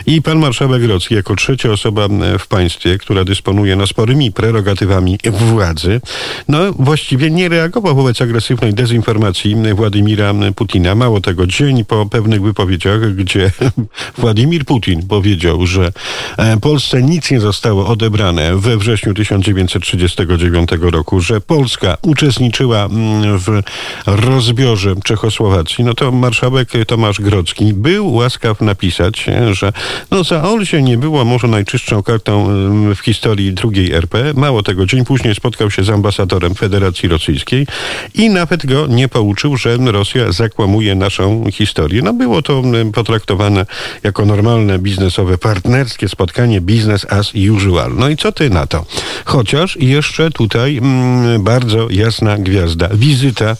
[0.06, 2.08] i pan marszałek Grodzki jako trzecia osoba
[2.40, 6.02] w państwie, która dysponuje no, sporymi prerogatywami władzy,
[6.48, 10.96] no właściwie nie reagował wobec agresywnej dezinformacji Władimira Putina.
[10.96, 13.52] Mało tego, dzień po pewnych wypowiedziach, gdzie
[14.18, 15.92] Władimir Władimir Putin powiedział, że
[16.38, 23.62] e, Polsce nic nie zostało odebrane we wrześniu 1939 roku, że Polska uczestniczyła mm, w
[24.06, 29.74] rozbiorze Czechosłowacji, no to marszałek Tomasz Grodzki był łaskaw napisać, e, że
[30.12, 34.34] no za Olsie nie było może najczystszą kartą mm, w historii II RP.
[34.34, 37.68] Mało tego, dzień później spotkał się z ambasadorem Federacji Rosyjskiej
[38.14, 42.02] i nawet go nie pouczył, że Rosja zakłamuje naszą historię.
[42.02, 43.66] No było to mm, potraktowane
[44.04, 47.96] jako normalne biznesowe, partnerskie spotkanie business as usual.
[47.96, 48.86] No i co ty na to?
[49.26, 52.90] Chociaż jeszcze tutaj mm, bardzo jasna gwiazda.
[52.94, 53.56] Wizyta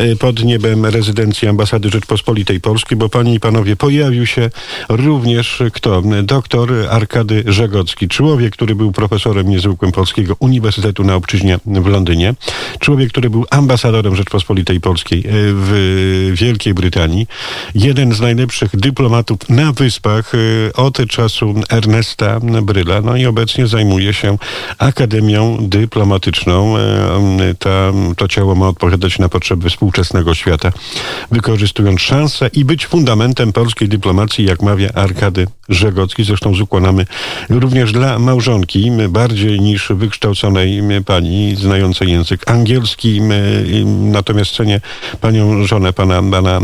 [0.00, 4.50] y, pod niebem rezydencji ambasady Rzeczpospolitej Polskiej, bo panie i panowie, pojawił się
[4.88, 6.02] również kto?
[6.22, 12.34] Doktor Arkady Żegocki, człowiek, który był profesorem niezwykłym Polskiego Uniwersytetu na Obczyźnie w Londynie,
[12.78, 15.22] człowiek, który był ambasadorem Rzeczpospolitej Polskiej y,
[15.54, 17.26] w Wielkiej Brytanii,
[17.74, 24.14] jeden z najlepszych dyplomatów na Wyspach, Y, od czasu Ernesta Bryla, no i obecnie zajmuje
[24.14, 24.38] się
[24.78, 26.76] Akademią Dyplomatyczną.
[26.76, 26.80] Y,
[27.58, 30.72] ta, to ciało ma odpowiadać na potrzeby współczesnego świata,
[31.30, 36.24] wykorzystując szansę i być fundamentem polskiej dyplomacji, jak mawia Arkady Żegocki.
[36.24, 37.04] Zresztą z ukłonami
[37.48, 43.20] również dla małżonki, bardziej niż wykształconej pani, znającej język angielski.
[43.86, 44.80] Natomiast cenię
[45.20, 46.60] panią żonę pana, pana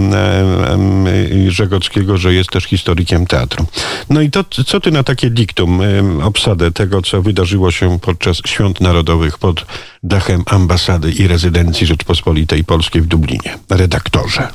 [1.49, 3.67] Żegockiego, że jest też historykiem teatru.
[4.11, 5.81] No i to, co ty na takie diktum,
[6.23, 9.67] obsadę tego, co wydarzyło się podczas Świąt Narodowych pod
[10.03, 13.59] dachem ambasady i rezydencji Rzeczpospolitej Polskiej w Dublinie?
[13.71, 14.49] Redaktorze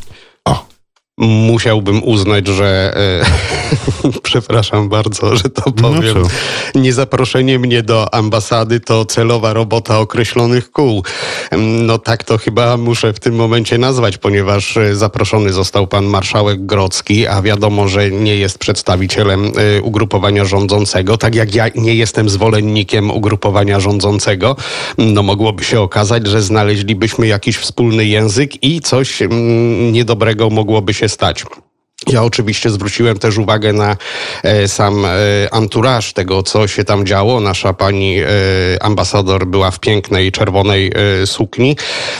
[1.21, 2.97] musiałbym uznać, że
[4.05, 6.21] e, przepraszam bardzo, że to no powiem.
[6.21, 11.03] No Niezaproszenie mnie do ambasady to celowa robota określonych kół.
[11.57, 16.65] No tak to chyba muszę w tym momencie nazwać, ponieważ e, zaproszony został pan marszałek
[16.65, 22.29] Grocki, a wiadomo, że nie jest przedstawicielem e, ugrupowania rządzącego, tak jak ja nie jestem
[22.29, 24.55] zwolennikiem ugrupowania rządzącego.
[24.97, 31.09] No mogłoby się okazać, że znaleźlibyśmy jakiś wspólny język i coś mm, niedobrego mogłoby się
[31.11, 31.45] stać.
[32.07, 33.97] Ja oczywiście zwróciłem też uwagę na
[34.43, 35.09] e, sam e,
[35.51, 37.39] anturaż tego, co się tam działo.
[37.39, 38.27] Nasza pani e,
[38.83, 40.91] ambasador była w pięknej czerwonej
[41.25, 41.77] sukni.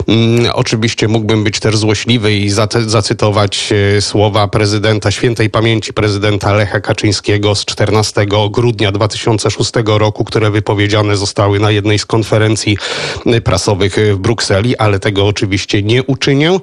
[0.08, 2.50] Mm, oczywiście mógłbym być też złośliwy i
[2.86, 11.16] zacytować słowa prezydenta, świętej pamięci prezydenta Lecha Kaczyńskiego z 14 grudnia 2006 roku, które wypowiedziane
[11.16, 12.78] zostały na jednej z konferencji
[13.44, 16.58] prasowych w Brukseli, ale tego oczywiście nie uczynię.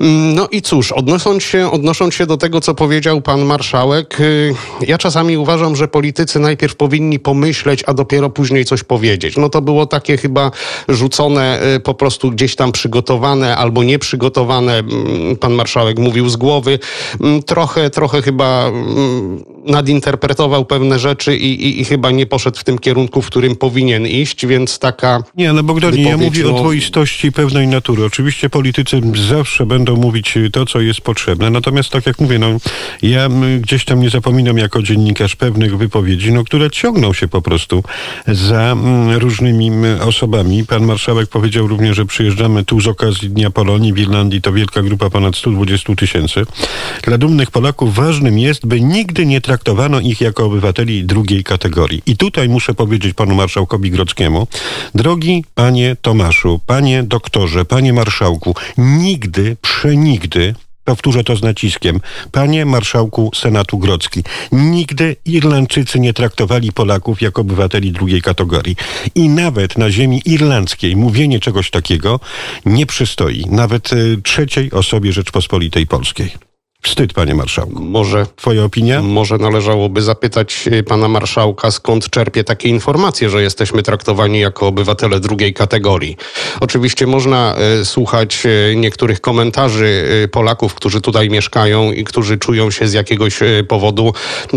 [0.00, 4.54] Mm, No i cóż, odnosząc się, odnosząc się do tego, co powiedział pan marszałek, y,
[4.86, 9.36] ja czasami uważam, że politycy najpierw powinni pomyśleć, a dopiero później coś powiedzieć.
[9.36, 10.50] No to było takie chyba
[10.88, 14.78] rzucone, y, po prostu gdzieś tam przygotowane albo nieprzygotowane.
[14.78, 16.78] Mm, Pan marszałek mówił z głowy.
[17.20, 22.64] Mm, Trochę, trochę chyba mm, nadinterpretował pewne rzeczy i, i, i chyba nie poszedł w
[22.64, 26.58] tym kierunku, w którym powinien iść, więc taka Nie, no Bogdanie, ja mówię o no-
[26.58, 28.04] dwoistości pewnej natury.
[28.04, 31.50] Oczywiście politycy zawsze będą mówić to, co jest potrzebne.
[31.50, 32.43] Natomiast tak jak mówię, no,
[33.02, 37.42] ja mm, gdzieś tam nie zapominam jako dziennikarz pewnych wypowiedzi, no, które ciągną się po
[37.42, 37.84] prostu
[38.26, 38.76] za
[39.18, 40.66] różnymi osobami.
[40.66, 44.42] Pan marszałek powiedział również, że przyjeżdżamy tu z okazji Dnia Polonii w Irlandii.
[44.42, 46.46] To wielka grupa ponad 120 tysięcy.
[47.02, 52.02] Dla dumnych Polaków ważnym jest, by nigdy nie traktowano ich jako obywateli drugiej kategorii.
[52.06, 54.46] I tutaj muszę powiedzieć panu marszałkowi Grockiemu,
[54.94, 60.54] drogi panie Tomaszu, panie doktorze, panie marszałku, nigdy, przenigdy
[60.84, 62.00] Powtórzę to z naciskiem.
[62.32, 68.76] Panie marszałku Senatu Grocki, nigdy Irlandczycy nie traktowali Polaków jako obywateli drugiej kategorii.
[69.14, 72.20] I nawet na ziemi irlandzkiej mówienie czegoś takiego
[72.66, 73.44] nie przystoi.
[73.50, 76.43] Nawet y, trzeciej osobie Rzeczpospolitej Polskiej.
[76.84, 77.82] Wstyd, panie marszałku.
[77.82, 79.02] może Twoja opinia?
[79.02, 85.20] Może należałoby zapytać y, pana marszałka, skąd czerpie takie informacje, że jesteśmy traktowani jako obywatele
[85.20, 86.16] drugiej kategorii.
[86.60, 92.88] Oczywiście można y, słuchać y, niektórych komentarzy Polaków, którzy tutaj mieszkają i którzy czują się
[92.88, 94.12] z jakiegoś powodu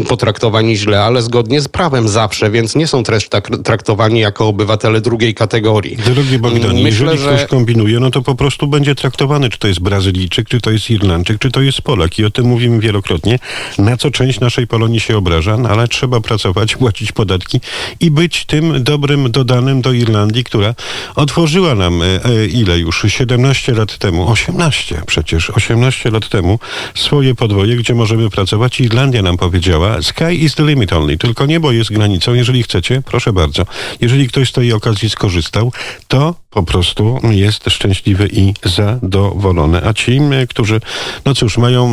[0.09, 5.01] potraktowani źle, ale zgodnie z prawem zawsze, więc nie są też tak traktowani jako obywatele
[5.01, 5.97] drugiej kategorii.
[5.97, 9.67] Drogi Bogdanie, Myślę, jeżeli że- ktoś kombinuje, no to po prostu będzie traktowany, czy to
[9.67, 12.16] jest Brazylijczyk, czy to jest Irlandczyk, czy to jest Polak.
[12.19, 13.39] I o tym mówimy wielokrotnie,
[13.77, 17.61] na co część naszej Polonii się obraża, no ale trzeba pracować, płacić podatki
[17.99, 20.75] i być tym dobrym dodanym do Irlandii, która
[21.15, 23.05] otworzyła nam e, e, ile już?
[23.07, 26.59] 17 lat temu, 18 przecież, 18 lat temu
[26.95, 28.79] swoje podwoje, gdzie możemy pracować.
[28.79, 32.33] Irlandia nam powiedziała, sky is the limit only, tylko niebo jest granicą.
[32.33, 33.65] Jeżeli chcecie, proszę bardzo.
[34.01, 35.71] Jeżeli ktoś z tej okazji skorzystał,
[36.07, 39.85] to po prostu jest szczęśliwy i zadowolony.
[39.85, 40.81] A ci, którzy,
[41.25, 41.87] no cóż, mają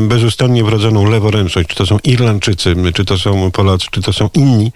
[0.00, 4.28] bezustannie wrodzoną leworęczność, czy to są Irlandczycy, m, czy to są Polacy, czy to są
[4.34, 4.72] inni,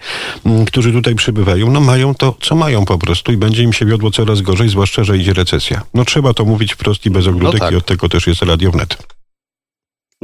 [0.67, 4.11] którzy tutaj przybywają, no mają to, co mają po prostu i będzie im się wiodło
[4.11, 5.81] coraz gorzej, zwłaszcza, że idzie recesja.
[5.93, 7.73] No trzeba to mówić wprost i bez ogródek tak.
[7.73, 9.14] i od tego też jest Radio Wnet.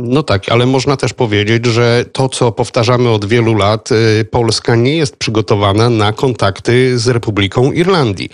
[0.04, 4.76] No tak, ale można też powiedzieć, że to, co powtarzamy od wielu lat, y, Polska
[4.76, 8.30] nie jest przygotowana na kontakty z Republiką Irlandii.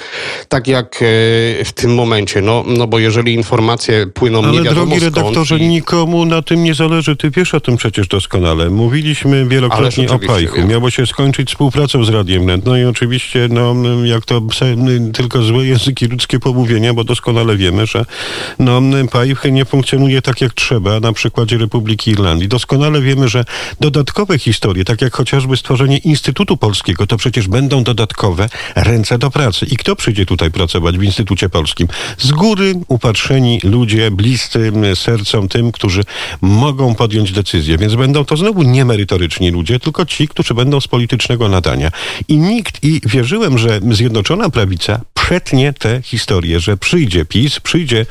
[0.49, 1.05] Tak jak y,
[1.65, 5.67] w tym momencie, no, no bo jeżeli informacje płyną nie Ale wiadomo drogi redaktorze, i-
[5.67, 7.15] nikomu na tym nie zależy.
[7.15, 8.69] Ty wiesz o tym przecież doskonale.
[8.69, 10.55] Mówiliśmy wielokrotnie o Pajchu.
[10.55, 10.67] wiem.
[10.67, 12.65] Miało się skończyć współpracą z Radiem Net.
[12.65, 14.41] No i oczywiście, no, jak to
[15.13, 18.05] tylko złe języki ludzkie pomówienia, bo doskonale wiemy, że
[18.59, 22.47] no, Pajch nie funkcjonuje tak jak trzeba na przykładzie Republiki Irlandii.
[22.47, 23.45] Doskonale wiemy, że
[23.79, 29.65] dodatkowe historie, tak jak chociażby stworzenie Instytutu Polskiego, to przecież będą dodatkowe ręce do pracy.
[29.65, 31.87] I kto przyjdzie tutaj pracować w Instytucie Polskim?
[32.17, 36.03] Z góry upatrzeni ludzie, bliscy sercom tym, którzy
[36.41, 37.77] mogą podjąć decyzję.
[37.77, 41.91] Więc będą to znowu niemerytoryczni ludzie, tylko ci, którzy będą z politycznego nadania.
[42.27, 48.05] I nikt, i wierzyłem, że Zjednoczona Prawica przetnie tę historię, że przyjdzie PiS, przyjdzie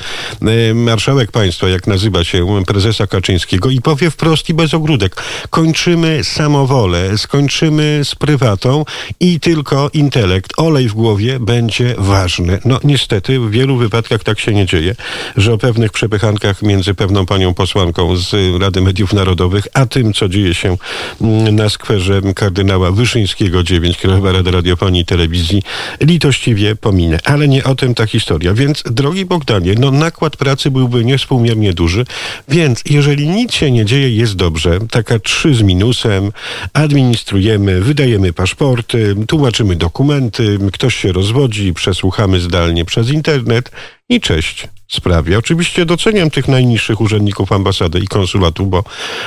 [0.70, 6.24] e, marszałek państwa, jak nazywa się prezesa Kaczyńskiego i powie wprost i bez ogródek, kończymy
[6.24, 8.84] samowolę, skończymy z prywatą
[9.20, 12.58] i tylko intelekt, olej w głowie będzie ważny.
[12.64, 14.94] No niestety w wielu wypadkach tak się nie dzieje,
[15.36, 20.28] że o pewnych przepychankach między pewną panią posłanką z Rady Mediów Narodowych, a tym, co
[20.28, 20.76] dzieje się
[21.20, 25.62] mm, na skwerze kardynała Wyszyńskiego 9, Krajowa Rada Radiofonii i Telewizji,
[26.00, 26.76] litościwie
[27.24, 28.54] Ale nie o tym ta historia.
[28.54, 32.04] Więc, drogi Bogdanie, no nakład pracy byłby niewspółmiernie duży,
[32.48, 34.78] więc jeżeli nic się nie dzieje, jest dobrze.
[34.90, 36.32] Taka trzy z minusem,
[36.72, 43.70] administrujemy, wydajemy paszporty, tłumaczymy dokumenty, ktoś się rozwodzi, przesłuchamy zdalnie przez internet
[44.08, 45.38] i cześć sprawie.
[45.38, 48.84] Oczywiście doceniam tych najniższych urzędników ambasady i konsulatu, bo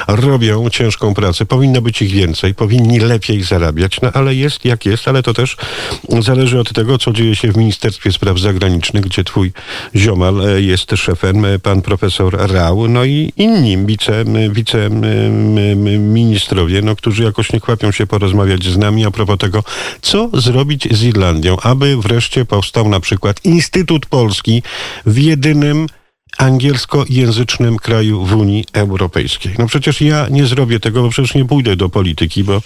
[0.07, 1.45] robią ciężką pracę.
[1.45, 5.57] Powinno być ich więcej, powinni lepiej zarabiać, no ale jest jak jest, ale to też
[6.19, 9.51] zależy od tego, co dzieje się w Ministerstwie Spraw Zagranicznych, gdzie twój
[9.95, 17.23] ziomal e, jest szefem, e, pan profesor Rał, no i inni wice, wiceministrowie, no, którzy
[17.23, 19.63] jakoś nie kwapią się porozmawiać z nami a propos tego,
[20.01, 24.63] co zrobić z Irlandią, aby wreszcie powstał na przykład Instytut Polski
[25.05, 25.87] w jedynym
[26.39, 29.55] angielskojęzycznym kraju w Unii Europejskiej.
[29.57, 32.61] No przecież ja nie zrobię tego, bo przecież nie pójdę do polityki, bo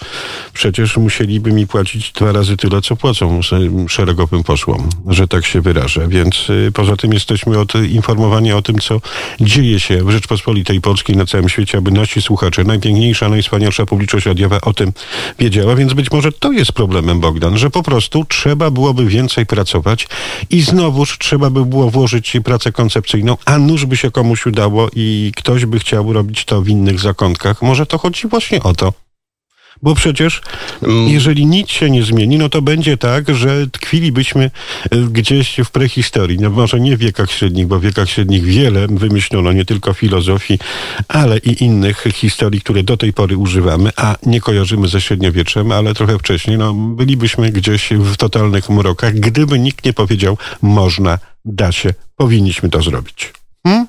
[0.52, 3.40] przecież musieliby mi płacić dwa razy tyle, co płacą
[3.88, 6.08] szeregowym posłom, że tak się wyrażę.
[6.08, 9.00] Więc y, poza tym jesteśmy od informowania o tym, co
[9.40, 14.60] dzieje się w Rzeczpospolitej Polskiej na całym świecie, aby nasi słuchacze, najpiękniejsza, najwspanialsza publiczność radiowa
[14.60, 14.92] o tym
[15.38, 15.76] wiedziała.
[15.76, 20.08] Więc być może to jest problemem, Bogdan, że po prostu trzeba byłoby więcej pracować
[20.50, 25.32] i znowuż trzeba by było włożyć pracę koncepcyjną, a nuż by się komuś udało i
[25.36, 27.62] ktoś by chciał robić to w innych zakątkach.
[27.62, 28.92] Może to chodzi właśnie o to.
[29.82, 30.40] Bo przecież,
[30.82, 31.08] mm.
[31.08, 34.50] jeżeli nic się nie zmieni, no to będzie tak, że tkwilibyśmy
[34.90, 36.38] e, gdzieś w prehistorii.
[36.38, 40.58] No może nie w wiekach średnich, bo w wiekach średnich wiele wymyślono, nie tylko filozofii,
[41.08, 45.94] ale i innych historii, które do tej pory używamy, a nie kojarzymy ze średniowieczem, ale
[45.94, 46.58] trochę wcześniej.
[46.58, 52.82] No, bylibyśmy gdzieś w totalnych mrokach, gdyby nikt nie powiedział, można, da się, powinniśmy to
[52.82, 53.32] zrobić.
[53.66, 53.86] Hmm?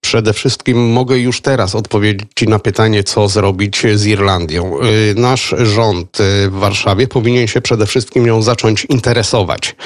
[0.00, 4.78] Przede wszystkim mogę już teraz odpowiedzieć Ci na pytanie, co zrobić z Irlandią.
[4.82, 9.76] Y, nasz rząd y, w Warszawie powinien się przede wszystkim ją zacząć interesować.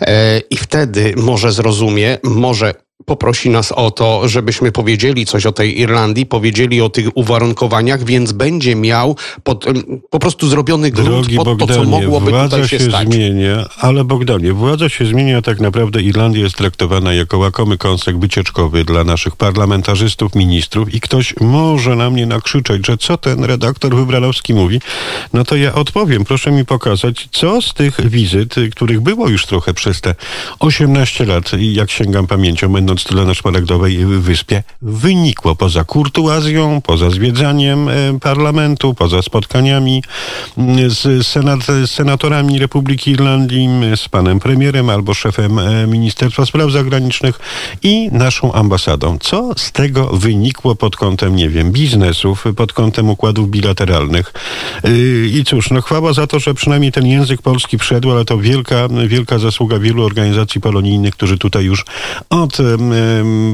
[0.00, 5.80] E, I wtedy może zrozumie, może poprosi nas o to, żebyśmy powiedzieli coś o tej
[5.80, 9.64] Irlandii, powiedzieli o tych uwarunkowaniach, więc będzie miał pod,
[10.10, 13.08] po prostu zrobiony grunt Drogi pod Bogdanie, to, co mogłoby władza się, się stać.
[13.08, 18.84] zmienia, ale Bogdanie, władza się zmienia, tak naprawdę Irlandia jest traktowana jako łakomy kąsek wycieczkowy
[18.84, 24.54] dla naszych parlamentarzystów, ministrów i ktoś może na mnie nakrzyczeć, że co ten redaktor Wybranowski
[24.54, 24.80] mówi,
[25.32, 26.24] no to ja odpowiem.
[26.24, 30.14] Proszę mi pokazać, co z tych wizyt, których było już trochę przez te
[30.58, 37.10] 18 lat, jak sięgam pamięcią, będą będąc tyle na Szmaragdowej Wyspie, wynikło poza kurtuazją, poza
[37.10, 40.02] zwiedzaniem e, parlamentu, poza spotkaniami
[40.58, 47.38] mm, z senat, senatorami Republiki Irlandii, z panem premierem albo szefem e, Ministerstwa Spraw Zagranicznych
[47.82, 49.18] i naszą ambasadą.
[49.18, 54.32] Co z tego wynikło pod kątem, nie wiem, biznesów, pod kątem układów bilateralnych?
[54.84, 58.38] Y, I cóż, no chwała za to, że przynajmniej ten język polski wszedł, ale to
[58.38, 61.84] wielka, wielka zasługa wielu organizacji polonijnych, którzy tutaj już
[62.30, 62.58] od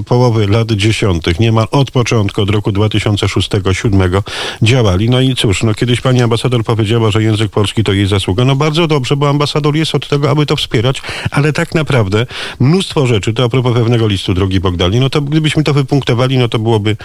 [0.07, 4.23] połowy lat dziesiątych, niemal od początku, od roku 2006-2007
[4.63, 5.11] działali.
[5.11, 8.45] No i cóż, no kiedyś pani ambasador powiedziała, że język polski to jej zasługa.
[8.45, 12.27] No bardzo dobrze, bo ambasador jest od tego, aby to wspierać, ale tak naprawdę
[12.61, 16.49] mnóstwo rzeczy, to a propos pewnego listu, drogi Bogdani, no to gdybyśmy to wypunktowali, no
[16.49, 16.97] to byłoby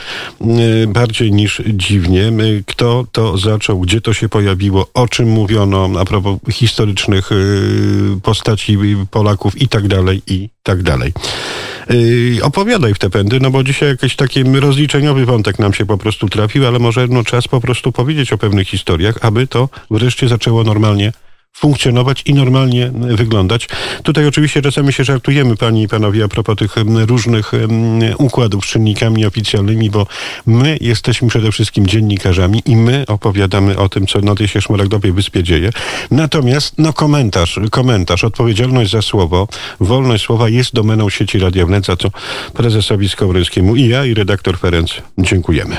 [0.87, 2.31] bardziej niż dziwnie.
[2.67, 8.77] Kto to zaczął, gdzie to się pojawiło, o czym mówiono, a propos historycznych y, postaci
[9.11, 11.13] Polaków i tak dalej, i tak dalej.
[11.89, 15.97] Yy, opowiadaj w te pędy, no bo dzisiaj jakiś taki rozliczeniowy wątek nam się po
[15.97, 20.27] prostu trafił, ale może no, czas po prostu powiedzieć o pewnych historiach, aby to wreszcie
[20.27, 21.11] zaczęło normalnie
[21.53, 23.69] funkcjonować i normalnie wyglądać.
[24.03, 26.75] Tutaj oczywiście czasami się żartujemy, panie i panowie, a propos tych
[27.07, 27.51] różnych
[28.17, 30.07] układów z czynnikami oficjalnymi, bo
[30.45, 35.11] my jesteśmy przede wszystkim dziennikarzami i my opowiadamy o tym, co na tej się szmaragdowej
[35.11, 35.69] wyspie dzieje.
[36.11, 39.47] Natomiast, no komentarz, komentarz, odpowiedzialność za słowo,
[39.79, 42.09] wolność słowa jest domeną sieci Radia Wnet, za co
[42.53, 45.77] prezesowi Skowrońskiemu i ja, i redaktor Ferenc dziękujemy.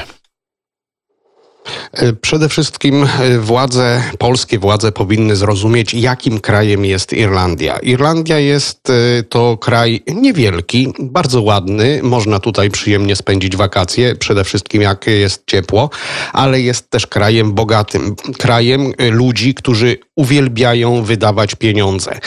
[1.92, 7.79] E, przede wszystkim e, władze, polskie władze powinny zrozumieć, jakim krajem jest Irlandia.
[7.79, 14.83] Irlandia jest e, to kraj niewielki, bardzo ładny, można tutaj przyjemnie spędzić wakacje, przede wszystkim
[14.83, 15.90] jak jest ciepło,
[16.33, 22.18] ale jest też krajem bogatym, krajem ludzi, którzy uwielbiają wydawać pieniądze.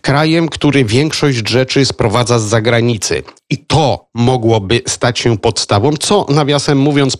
[0.00, 3.22] Krajem, który większość rzeczy sprowadza z zagranicy.
[3.50, 7.16] I to mogłoby stać się podstawą, co nawiasem mówiąc,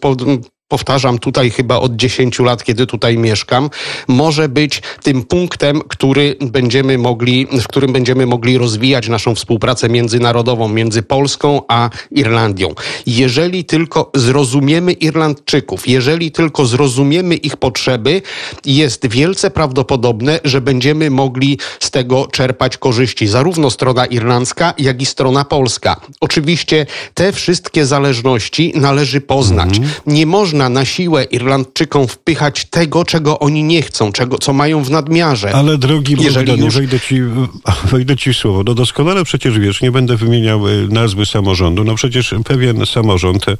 [0.68, 3.70] powtarzam tutaj chyba od 10 lat, kiedy tutaj mieszkam,
[4.08, 10.68] może być tym punktem, który będziemy mogli, w którym będziemy mogli rozwijać naszą współpracę międzynarodową
[10.68, 12.74] między Polską a Irlandią.
[13.06, 18.22] Jeżeli tylko zrozumiemy Irlandczyków, jeżeli tylko zrozumiemy ich potrzeby,
[18.64, 25.06] jest wielce prawdopodobne, że będziemy mogli z tego czerpać korzyści, zarówno strona irlandzka, jak i
[25.06, 26.00] strona polska.
[26.20, 29.78] Oczywiście te wszystkie zależności należy poznać.
[29.78, 29.94] Mhm.
[30.06, 34.84] Nie można można na siłę Irlandczykom wpychać tego, czego oni nie chcą, czego, co mają
[34.84, 35.54] w nadmiarze.
[35.54, 36.74] Ale drogi Bogdanie, już...
[36.74, 37.20] wejdę, ci,
[37.92, 38.62] wejdę ci w słowo.
[38.66, 41.84] No doskonale przecież wiesz, nie będę wymieniał e, nazwy samorządu.
[41.84, 43.56] No przecież pewien samorząd, e,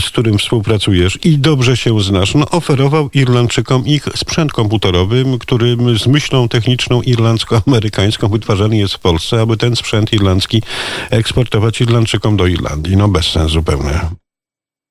[0.00, 6.06] z którym współpracujesz i dobrze się znasz, no oferował Irlandczykom ich sprzęt komputerowy, który z
[6.06, 10.62] myślą techniczną irlandzko-amerykańską wytwarzany jest w Polsce, aby ten sprzęt irlandzki
[11.10, 12.96] eksportować Irlandczykom do Irlandii.
[12.96, 14.00] No bez sensu zupełnie.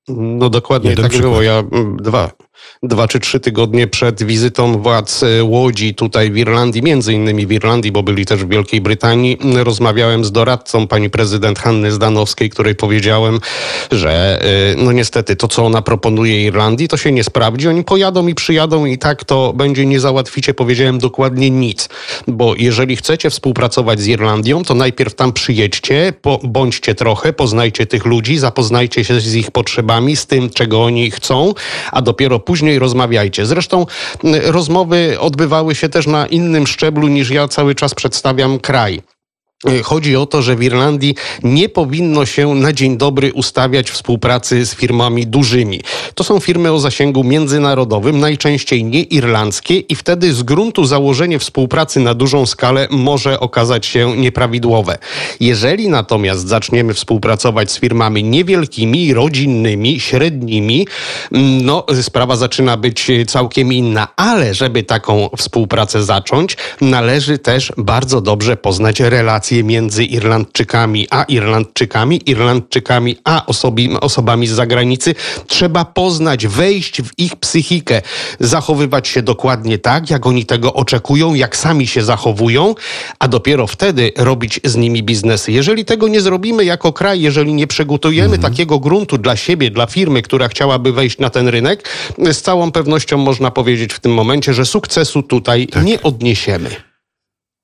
[0.08, 1.30] No dokładnie Jeden tak przykład.
[1.32, 1.42] było.
[1.42, 2.30] Ja mm, dwa,
[2.82, 7.52] dwa czy trzy tygodnie przed wizytą władz e, Łodzi tutaj w Irlandii, między innymi w
[7.52, 12.74] Irlandii, bo byli też w Wielkiej Brytanii, rozmawiałem z doradcą pani prezydent Hanny Zdanowskiej, której
[12.74, 13.40] powiedziałem,
[13.92, 17.68] że e, no niestety to, co ona proponuje Irlandii, to się nie sprawdzi.
[17.68, 21.88] Oni pojadą i przyjadą i tak to będzie, nie załatwicie, powiedziałem dokładnie nic.
[22.28, 28.04] Bo jeżeli chcecie współpracować z Irlandią, to najpierw tam przyjedźcie, po, bądźcie trochę, poznajcie tych
[28.04, 31.54] ludzi, zapoznajcie się z ich potrzebami, z tym, czego oni chcą,
[31.92, 33.46] a dopiero później rozmawiajcie.
[33.46, 33.86] Zresztą
[34.42, 39.02] rozmowy odbywały się też na innym szczeblu niż ja cały czas przedstawiam kraj.
[39.66, 44.66] E, chodzi o to, że w Irlandii nie powinno się na dzień dobry ustawiać współpracy
[44.66, 45.80] z firmami dużymi.
[46.14, 52.00] To są firmy o zasięgu międzynarodowym, najczęściej nie irlandzkie i wtedy z gruntu założenie współpracy
[52.00, 54.98] na dużą skalę może okazać się nieprawidłowe.
[55.40, 60.86] Jeżeli natomiast zaczniemy współpracować z firmami niewielkimi, rodzinnymi, średnimi,
[61.32, 68.20] mm, no sprawa zaczyna być całkiem inna, ale żeby taką współpracę zacząć, należy też bardzo
[68.20, 75.14] dobrze poznać relacje relacje między Irlandczykami a Irlandczykami, Irlandczykami a osobi, osobami z zagranicy.
[75.46, 78.02] Trzeba poznać, wejść w ich psychikę,
[78.40, 82.74] zachowywać się dokładnie tak, jak oni tego oczekują, jak sami się zachowują,
[83.18, 85.52] a dopiero wtedy robić z nimi biznesy.
[85.52, 88.52] Jeżeli tego nie zrobimy jako kraj, jeżeli nie przygotujemy mhm.
[88.52, 91.88] takiego gruntu dla siebie, dla firmy, która chciałaby wejść na ten rynek,
[92.32, 95.84] z całą pewnością można powiedzieć w tym momencie, że sukcesu tutaj tak.
[95.84, 96.89] nie odniesiemy.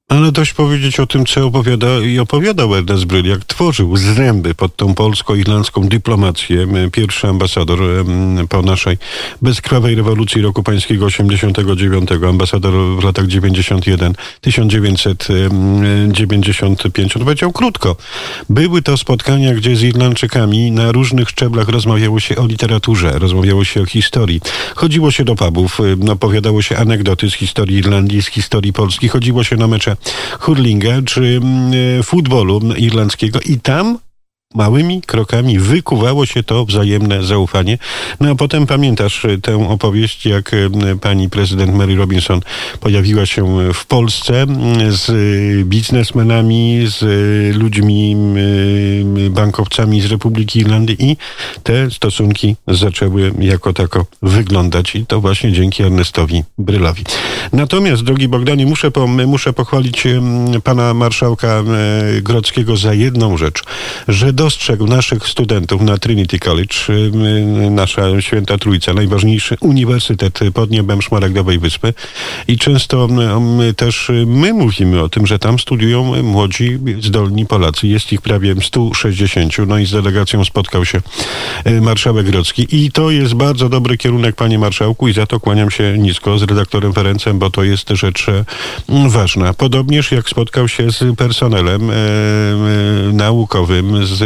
[0.09, 4.77] Ale dość powiedzieć o tym, co opowiada i opowiadał Ernest Bryl, jak tworzył zręby pod
[4.77, 6.67] tą polsko-irlandzką dyplomację.
[6.93, 7.79] Pierwszy ambasador
[8.49, 8.99] po naszej
[9.43, 17.17] bezkrwawej rewolucji roku pańskiego 89, ambasador w latach 91, 1995.
[17.17, 17.97] On powiedział krótko.
[18.51, 23.83] Były to spotkania, gdzie z Irlandczykami na różnych szczeblach rozmawiało się o literaturze, rozmawiało się
[23.83, 24.41] o historii.
[24.75, 25.79] Chodziło się do pubów,
[26.11, 29.96] opowiadało się anegdoty z historii Irlandii, z historii Polski, chodziło się na mecze
[30.41, 33.99] hurlinga czy mm, e, futbolu irlandzkiego i tam
[34.55, 37.79] małymi krokami wykuwało się to wzajemne zaufanie.
[38.21, 40.57] No a potem pamiętasz e, tę opowieść, jak e,
[41.01, 42.41] pani prezydent Mary Robinson
[42.81, 44.47] pojawiła się w Polsce
[44.89, 45.07] z
[45.69, 47.03] biznesmenami, z
[47.57, 48.17] ludźmi,
[49.31, 51.17] bankowcami z Republiki Irlandii i
[51.63, 57.05] te stosunki zaczęły jako tako wyglądać i to właśnie dzięki Ernestowi Brylowi.
[57.53, 60.05] Natomiast, drogi Bogdanie, muszę, po, muszę pochwalić
[60.65, 61.65] pana marszałka
[62.23, 63.63] Grodzkiego za jedną rzecz,
[64.09, 66.77] że dostrzegł naszych studentów na Trinity College,
[67.71, 71.95] nasza święta trójca, najważniejszy uniwersytet pod niebem Szmaragdowej Wyspy
[72.49, 73.09] i często
[73.77, 77.87] też my mówimy o tym, że tam studiują młodzi, zdolni Polacy.
[77.87, 81.01] Jest ich prawie 160, no i z delegacją spotkał się
[81.65, 85.71] e, marszałek Grodzki i to jest bardzo dobry kierunek, panie marszałku i za to kłaniam
[85.71, 88.45] się nisko z redaktorem Ferencem, bo to jest rzecz e,
[89.09, 89.55] ważna.
[89.55, 91.95] Podobnież jak spotkał się z personelem e,
[93.13, 94.26] naukowym, z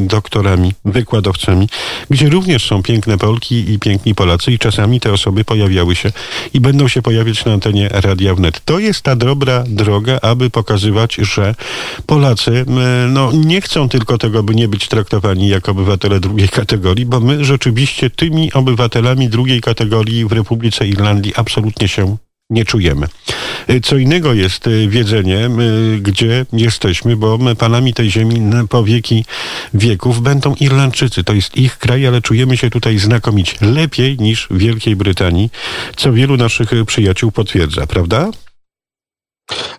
[0.00, 1.68] doktorami, wykładowcami,
[2.10, 6.12] gdzie również są piękne Polki i piękni Polacy i czasami te osoby pojawiały się
[6.54, 8.60] i będą się pojawiać na antenie Radia Wnet.
[8.64, 11.54] To jest ta dobra droga, aby pokazywać, że
[12.06, 12.64] Polacy
[13.08, 17.44] no, nie chcą tylko tego, by nie być traktowani jako obywatele drugiej kategorii, bo my
[17.44, 22.16] rzeczywiście tymi obywatelami drugiej kategorii w Republice Irlandii absolutnie się
[22.50, 23.06] nie czujemy.
[23.70, 29.24] Y, co innego jest y, wiedzenie, y, gdzie jesteśmy, bo panami tej ziemi na powieki
[29.74, 31.24] wieków będą Irlandczycy.
[31.24, 33.56] To jest ich kraj, ale czujemy się tutaj znakomicie.
[33.60, 35.50] Lepiej niż w Wielkiej Brytanii,
[35.96, 38.30] co wielu naszych przyjaciół potwierdza, prawda?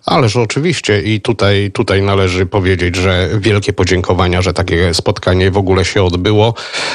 [0.06, 5.84] Ależ oczywiście i tutaj, tutaj należy powiedzieć, że wielkie podziękowania, że takie spotkanie w ogóle
[5.84, 6.54] się odbyło,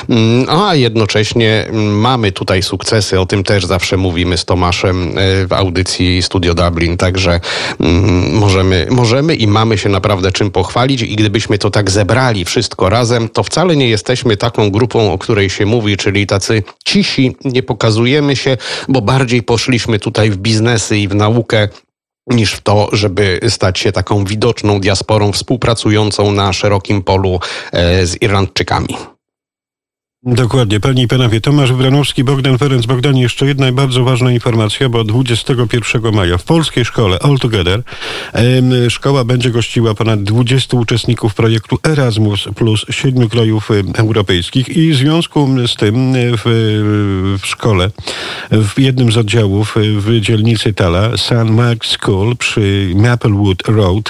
[0.10, 5.54] mm, a jednocześnie mamy tutaj sukcesy, o tym też zawsze mówimy z Tomaszem e, w
[5.54, 7.40] audycji Studio Dublin, także
[7.80, 12.90] mm, możemy, możemy i mamy się naprawdę czym pochwalić i gdybyśmy to tak zebrali wszystko
[12.90, 17.64] razem, to wcale nie jesteśmy taką grupą, o której się mówi, czyli tacy cisi, nie
[17.64, 18.58] pokazujemy się,
[18.88, 21.70] bo bardziej poszliśmy tutaj w biznesy i w naukę,
[22.28, 27.40] niż w to, żeby stać się taką widoczną diasporą współpracującą na szerokim polu
[27.72, 28.98] e, z Irlandczykami.
[30.24, 31.42] Dokładnie, panie i panowie.
[31.42, 32.86] Tomasz Wranowski, Bogdan Ferenc.
[32.86, 37.84] Bogdan, jeszcze jedna bardzo ważna informacja, bo 21 maja w polskiej szkole All Together
[38.90, 44.96] szkoła będzie gościła ponad 20 uczestników projektu Erasmus plus siedmiu krajów em, europejskich i w
[44.96, 46.42] związku z tym w,
[47.42, 47.92] w szkole,
[48.52, 51.32] w jednym z oddziałów w dzielnicy Tala, St.
[51.32, 54.10] Mark's School przy Maplewood Road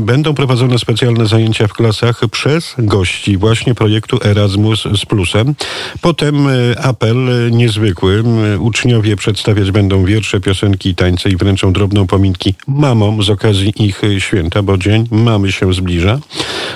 [0.00, 5.54] będą prowadzone specjalne zajęcia w klasach przez gości właśnie projektu Erasmus z plusem.
[6.00, 8.24] Potem e, apel niezwykły.
[8.58, 14.04] Uczniowie przedstawiać będą wiersze, piosenki i tańce i wręczą drobną pominki mamom z okazji ich
[14.04, 16.18] e, święta, bo dzień mamy się zbliża.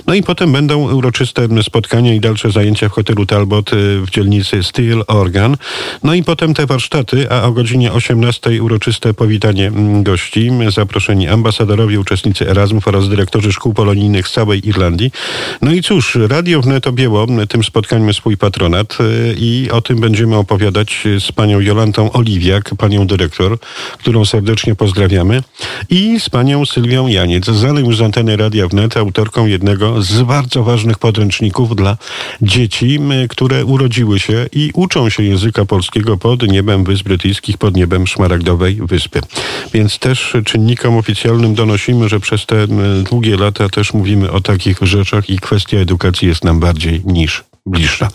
[0.07, 4.63] No i potem będą uroczyste spotkania i dalsze zajęcia w hotelu Talbot e, w dzielnicy
[4.63, 5.57] Steel Organ.
[6.03, 10.51] No i potem te warsztaty, a o godzinie 18 uroczyste powitanie gości.
[10.69, 15.11] Zaproszeni ambasadorowie, uczestnicy Erasmus oraz dyrektorzy szkół polonijnych z całej Irlandii.
[15.63, 20.37] No i cóż, Radio Wnet objęło tym spotkaniem swój patronat y, i o tym będziemy
[20.37, 23.59] opowiadać z panią Jolantą Oliwiak, panią dyrektor,
[23.99, 25.43] którą serdecznie pozdrawiamy
[25.91, 30.65] i z panią Sylwią Janiec, znaną już z anteny Radia Wnet, autorką jednego z bardzo
[30.65, 31.97] ważnych podręczników dla
[32.43, 38.07] dzieci, które urodziły się i uczą się języka polskiego pod niebem Wysp Brytyjskich, pod niebem
[38.07, 39.21] Szmaragdowej Wyspy.
[39.75, 42.67] Więc też czynnikom oficjalnym donosimy, że przez te
[43.11, 48.09] długie lata też mówimy o takich rzeczach i kwestia edukacji jest nam bardziej niż bliższa.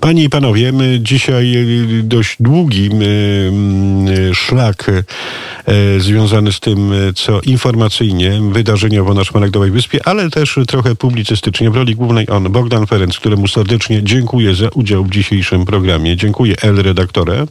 [0.00, 1.54] Panie i panowie, my dzisiaj
[2.02, 10.08] dość długi y, y, szlak y, związany z tym, co informacyjnie, wydarzeniowo na Szmaragdowej Wyspie,
[10.08, 15.04] ale też trochę publicystycznie w roli głównej on, Bogdan Ferenc, któremu serdecznie dziękuję za udział
[15.04, 16.16] w dzisiejszym programie.
[16.16, 17.46] Dziękuję El redaktorze.